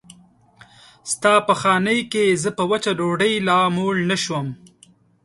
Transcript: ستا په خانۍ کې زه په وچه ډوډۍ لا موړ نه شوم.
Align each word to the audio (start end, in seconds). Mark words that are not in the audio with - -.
ستا 1.11 1.33
په 1.47 1.53
خانۍ 1.61 1.99
کې 2.11 2.25
زه 2.43 2.49
په 2.57 2.63
وچه 2.71 2.91
ډوډۍ 2.99 3.33
لا 3.47 3.59
موړ 3.75 3.95
نه 4.09 4.17
شوم. 4.23 4.47